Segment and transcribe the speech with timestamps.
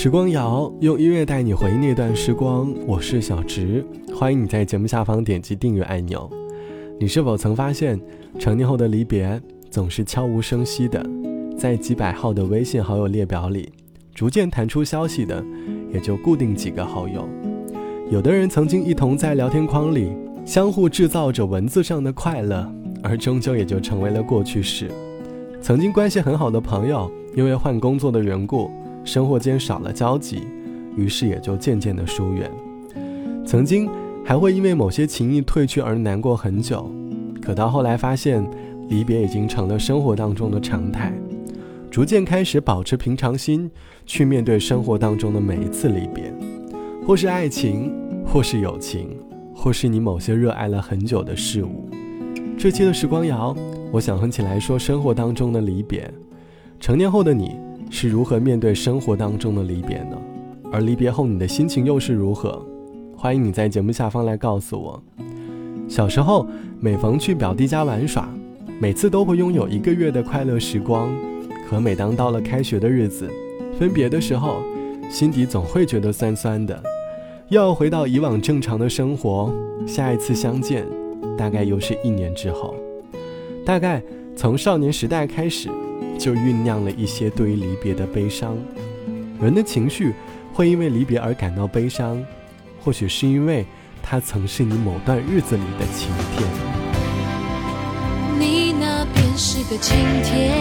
[0.00, 6.30] 时光谣用音乐带你回忆那段时光，我是小植，欢迎你在节目下方点击订阅按钮。
[7.00, 8.00] 你是否曾发现，
[8.38, 9.42] 成年后的离别
[9.72, 11.04] 总是悄无声息的，
[11.58, 13.72] 在几百号的微信好友列表里，
[14.14, 15.44] 逐渐弹出消息的
[15.92, 17.28] 也就固定几个好友。
[18.08, 20.12] 有的人曾经一同在聊天框里
[20.44, 22.72] 相互制造着文字上的快乐，
[23.02, 24.92] 而终究也就成为了过去式。
[25.60, 28.70] 曾经关系很好的朋友，因为换工作的缘故。
[29.04, 30.42] 生活间少了交集，
[30.96, 32.50] 于是也就渐渐的疏远。
[33.46, 33.88] 曾经
[34.24, 36.90] 还会因为某些情谊褪去而难过很久，
[37.40, 38.46] 可到后来发现，
[38.88, 41.12] 离别已经成了生活当中的常态，
[41.90, 43.70] 逐渐开始保持平常心
[44.04, 46.30] 去面对生活当中的每一次离别，
[47.06, 47.90] 或是爱情，
[48.26, 49.16] 或是友情，
[49.54, 51.88] 或是你某些热爱了很久的事物。
[52.58, 53.56] 这期的时光谣，
[53.90, 56.12] 我想哼起来说生活当中的离别，
[56.78, 57.56] 成年后的你。
[57.90, 60.16] 是如何面对生活当中的离别呢？
[60.70, 62.64] 而离别后你的心情又是如何？
[63.16, 65.02] 欢迎你在节目下方来告诉我。
[65.88, 66.46] 小时候
[66.78, 68.28] 每逢去表弟家玩耍，
[68.78, 71.10] 每次都会拥有一个月的快乐时光。
[71.68, 73.28] 可每当到了开学的日子，
[73.78, 74.62] 分别的时候，
[75.10, 76.80] 心底总会觉得酸酸的。
[77.48, 79.50] 又要回到以往正常的生活，
[79.86, 80.86] 下一次相见，
[81.36, 82.74] 大概又是一年之后。
[83.64, 84.02] 大概
[84.36, 85.70] 从少年时代开始。
[86.18, 88.56] 就酝酿了一些对于离别的悲伤。
[89.40, 90.12] 人的情绪
[90.52, 92.20] 会因为离别而感到悲伤，
[92.82, 93.64] 或许是因为
[94.02, 96.48] 它曾是你某段日子里的晴天。
[98.38, 100.60] 你那边是个晴天，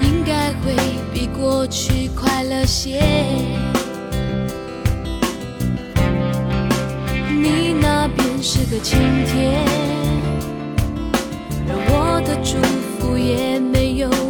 [0.00, 0.74] 应该会
[1.12, 3.02] 比过去快乐些。
[7.28, 9.62] 你那边是个晴天，
[11.68, 12.85] 让我的祝福。
[13.18, 14.25] 也没有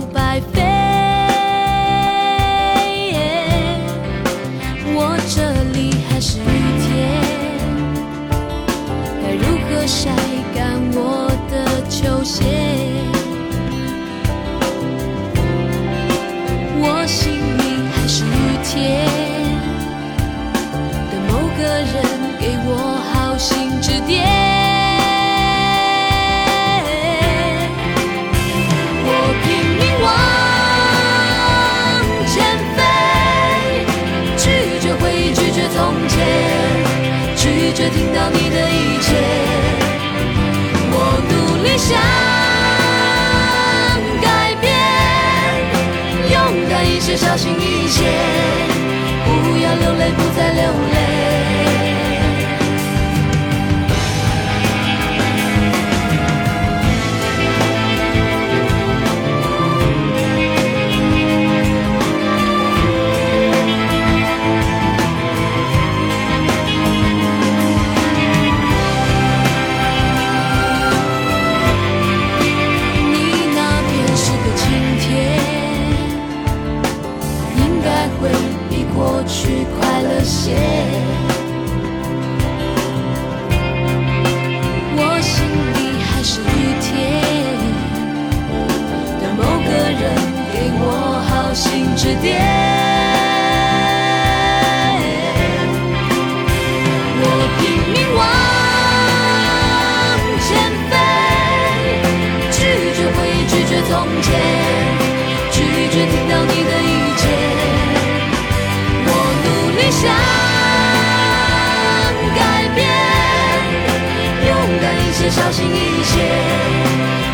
[115.28, 116.12] 小心一些，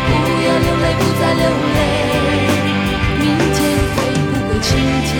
[0.07, 0.11] 不
[0.45, 1.43] 要流泪，不再流
[1.75, 1.79] 泪。
[3.19, 3.23] 明
[3.53, 3.55] 天
[3.93, 3.97] 会
[4.29, 4.67] 不会晴
[5.05, 5.11] 天？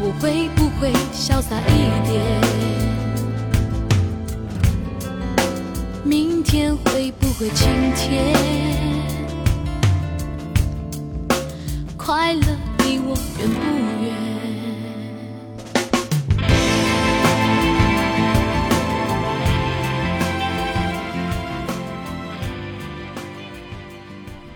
[0.00, 0.22] 我会
[0.56, 1.70] 不会潇洒一
[2.08, 2.16] 点？
[6.02, 8.87] 明天会不会晴天？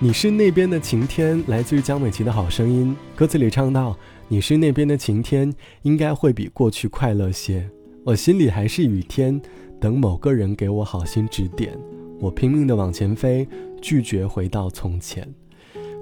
[0.02, 2.92] 你是那边的晴天，来自于江美琪的好声音。
[3.14, 3.96] 歌词里唱到
[4.26, 7.70] ：“你是那边的晴天，应该会比过去快乐些。
[8.02, 9.40] 我心里还是雨天，
[9.78, 11.78] 等某个人给我好心指点。
[12.18, 13.46] 我拼命的往前飞，
[13.80, 15.24] 拒绝回到从前。”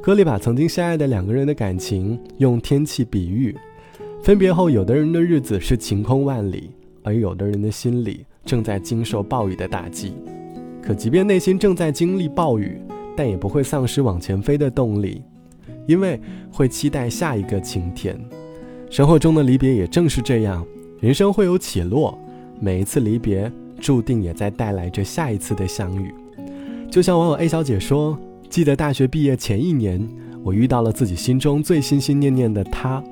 [0.00, 3.54] 歌里把曾经相爱的两个人的感情用天气比喻，
[4.22, 6.70] 分别后，有的人的日子是晴空万里，
[7.02, 10.14] 而有的人的心里正在经受暴雨的打击。
[10.82, 12.80] 可即便内心正在经历暴雨，
[13.16, 15.22] 但也不会丧失往前飞的动力，
[15.86, 16.20] 因为
[16.52, 18.18] 会期待下一个晴天。
[18.88, 20.66] 生活中的离别也正是这样，
[21.00, 22.18] 人生会有起落，
[22.60, 26.12] 每一次离别注定也在带来着下一次的相遇。
[26.90, 28.18] 就像网友 A 小姐说
[28.50, 30.04] ：“记得大学毕业前一年，
[30.42, 33.02] 我遇到了自己心中最心心念念的他，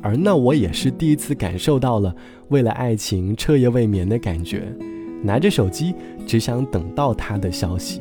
[0.00, 2.14] 而那我也是第一次感受到了
[2.50, 4.62] 为了爱情彻夜未眠的感觉，
[5.24, 5.92] 拿着手机
[6.24, 8.00] 只想等到他的消息。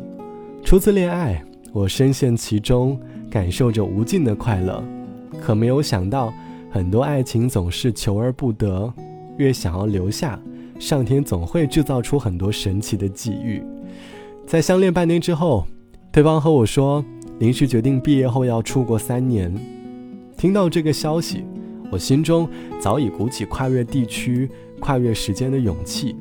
[0.66, 1.40] 初次恋爱，
[1.72, 4.84] 我深陷其中，感受着无尽的快乐，
[5.40, 6.34] 可没有想到，
[6.72, 8.92] 很多爱情总是求而不得，
[9.38, 10.40] 越想要留下，
[10.80, 13.62] 上天总会制造出很多神奇的际遇。”
[14.48, 15.68] 在相恋半年之后，
[16.12, 17.06] 对方和我说，
[17.38, 19.54] 临时决定毕业后要出国三年。
[20.36, 21.46] 听到这个消息，
[21.92, 26.16] 我心中早已鼓起跨越地区、跨越时间的勇气。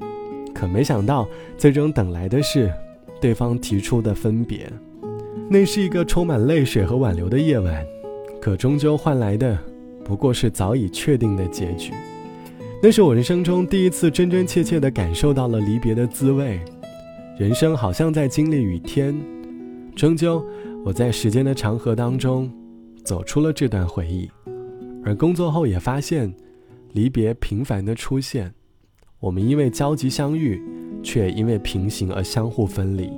[0.55, 1.27] 可没想到，
[1.57, 2.71] 最终等来的是
[3.25, 4.71] 对方提出的分别。
[5.49, 7.83] 那是一个充满泪水和挽留的夜晚，
[8.39, 9.59] 可终究换来的
[10.05, 11.91] 不过是早已确定的结局。
[12.83, 16.61] 那是我人生中第一次真真切切地感受到了离别的滋味。
[17.39, 19.19] 人生好像在经历雨天，
[19.97, 20.45] 终究
[20.85, 22.53] 我在时间的长河当中
[23.07, 24.31] 走出了这段回忆，
[25.03, 26.31] 而工作后也发现，
[26.93, 28.53] 离别频繁的出现，
[29.19, 30.61] 我们因为交集相遇，
[31.05, 33.13] 却因为平行而相互分离。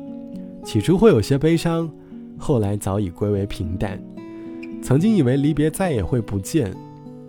[0.62, 1.90] 起初会有些悲伤，
[2.36, 3.98] 后来早已归为平淡。
[4.82, 6.74] 曾经以为离别再也会不见，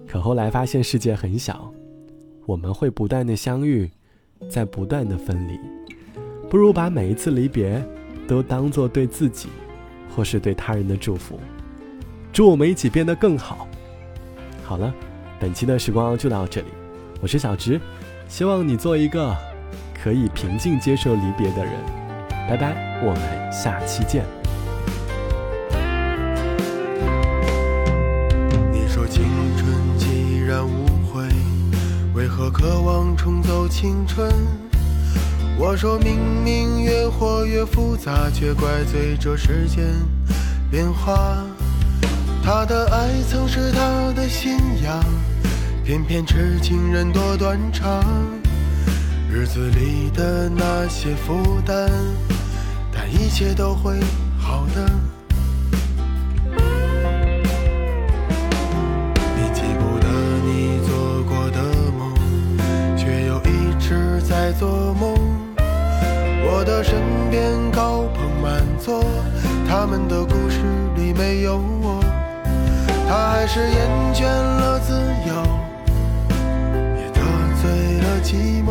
[0.06, 1.72] 可后来发现世界很小，
[2.46, 3.90] 我们会不断的相遇，
[4.50, 5.58] 在不断的分离。
[6.50, 7.82] 不如把每一次离别，
[8.28, 9.50] 都当做对自己，
[10.16, 11.40] 或是对他人的祝福。
[12.34, 13.68] 祝我们一起变得更好。
[14.64, 14.94] 好了，
[15.40, 16.68] 本期的时光就到这里，
[17.22, 17.80] 我是小直，
[18.28, 19.36] 希望你做一个
[20.04, 21.74] 可以平静接受离别的人。
[22.48, 24.24] 拜拜，我们下期见。
[28.72, 29.24] 你说青
[29.58, 31.28] 春既然无悔，
[32.14, 34.32] 为何渴望重走青春？
[35.60, 39.84] 我说明明越活越复杂，却怪罪这世间
[40.70, 41.44] 变化。
[42.44, 45.04] 他的爱曾是他的信仰，
[45.84, 48.04] 偏偏痴情人多断肠。
[49.40, 51.92] 日子里的那些负担，
[52.92, 54.00] 但一切都会
[54.36, 54.90] 好的。
[59.36, 60.08] 你记不得
[60.44, 61.62] 你做过的
[62.00, 62.18] 梦，
[62.98, 65.14] 却又一直在做梦。
[66.50, 66.96] 我的身
[67.30, 69.06] 边高朋满座，
[69.70, 70.64] 他们的故事
[70.96, 72.04] 里没有我。
[73.08, 74.94] 他还是厌倦了自
[75.28, 75.36] 由，
[76.98, 77.22] 也得
[77.62, 77.70] 罪
[78.02, 78.67] 了寂寞。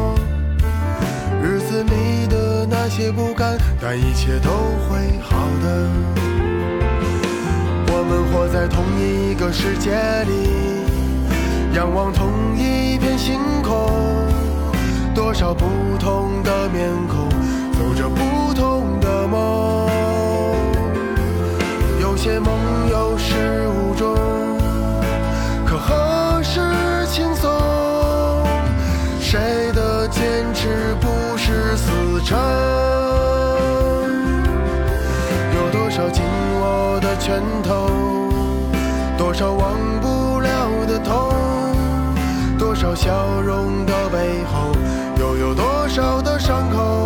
[2.97, 4.49] 些不甘，但一切都
[4.89, 5.87] 会好的。
[7.89, 9.91] 我们活在同一个世界
[10.25, 10.33] 里，
[11.77, 13.91] 仰望同一片星空，
[15.15, 15.67] 多少不
[16.01, 17.29] 同的面孔。
[17.79, 19.86] 走着不同的梦，
[37.27, 37.89] 拳头，
[39.19, 41.29] 多少忘不了的痛，
[42.57, 44.71] 多少笑容的背后，
[45.19, 47.06] 又有多少的伤口？